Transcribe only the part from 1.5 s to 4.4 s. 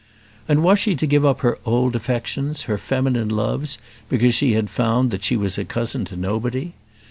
old affections, her feminine loves, because